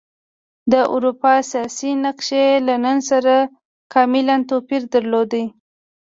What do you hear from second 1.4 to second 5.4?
سیاسي نقشې له نن سره کاملا توپیر درلود.